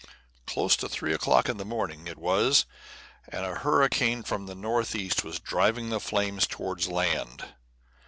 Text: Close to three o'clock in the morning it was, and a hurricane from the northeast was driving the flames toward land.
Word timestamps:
Close 0.47 0.75
to 0.77 0.89
three 0.89 1.13
o'clock 1.13 1.47
in 1.47 1.57
the 1.57 1.63
morning 1.63 2.07
it 2.07 2.17
was, 2.17 2.65
and 3.29 3.45
a 3.45 3.57
hurricane 3.59 4.23
from 4.23 4.47
the 4.47 4.55
northeast 4.55 5.23
was 5.23 5.39
driving 5.39 5.89
the 5.91 5.99
flames 5.99 6.47
toward 6.47 6.87
land. 6.87 7.49